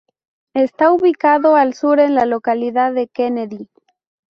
Está 0.55 0.91
ubicado 0.91 1.55
al 1.55 1.75
sur, 1.75 1.99
en 1.99 2.15
la 2.15 2.25
localidad 2.25 2.91
de 2.91 3.07
Kennedy. 3.07 3.69